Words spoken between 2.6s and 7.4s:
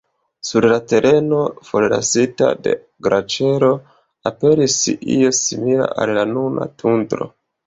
de glaĉero aperis io simila al nuna tundro.